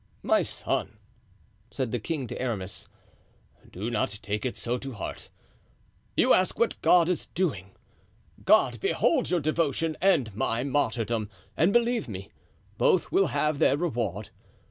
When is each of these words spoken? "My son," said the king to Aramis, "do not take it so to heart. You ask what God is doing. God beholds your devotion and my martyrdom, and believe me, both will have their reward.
"My 0.23 0.41
son," 0.41 0.97
said 1.69 1.91
the 1.91 1.99
king 1.99 2.25
to 2.25 2.41
Aramis, 2.41 2.87
"do 3.71 3.91
not 3.91 4.17
take 4.23 4.47
it 4.47 4.57
so 4.57 4.79
to 4.79 4.93
heart. 4.93 5.29
You 6.17 6.33
ask 6.33 6.57
what 6.57 6.81
God 6.81 7.07
is 7.07 7.27
doing. 7.27 7.73
God 8.43 8.79
beholds 8.79 9.29
your 9.29 9.41
devotion 9.41 9.95
and 10.01 10.35
my 10.35 10.63
martyrdom, 10.63 11.29
and 11.55 11.71
believe 11.71 12.07
me, 12.09 12.31
both 12.79 13.11
will 13.11 13.27
have 13.27 13.59
their 13.59 13.77
reward. 13.77 14.29